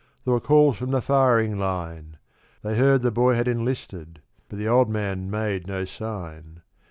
There 0.25 0.33
were 0.33 0.39
calls 0.39 0.77
from 0.77 0.89
the 0.89 0.99
firing 1.03 1.59
line; 1.59 2.17
They 2.63 2.75
heard 2.75 3.03
the 3.03 3.11
boy 3.11 3.35
had 3.35 3.47
enlisted, 3.47 4.19
but 4.49 4.57
the 4.57 4.67
old 4.67 4.89
man 4.89 5.29
made 5.29 5.67
no 5.67 5.85
sign. 5.85 6.63